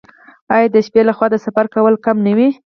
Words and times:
آیا 0.55 0.67
د 0.73 0.77
شپې 0.85 1.01
لخوا 1.09 1.27
د 1.31 1.35
سفر 1.45 1.65
کول 1.73 1.93
کم 2.05 2.17
نه 2.25 2.31
وي؟ 2.37 2.49